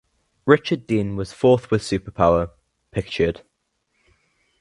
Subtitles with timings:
[0.47, 2.49] Richard Dean was fourth with Superpower
[2.89, 3.41] (pictured).